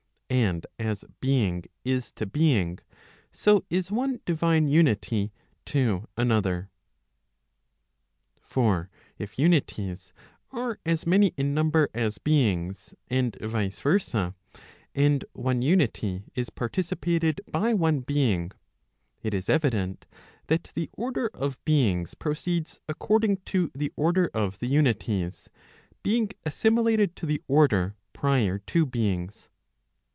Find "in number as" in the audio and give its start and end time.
11.35-12.17